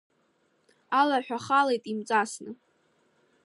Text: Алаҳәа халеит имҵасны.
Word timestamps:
Алаҳәа 0.99 1.37
халеит 1.45 1.83
имҵасны. 1.91 2.51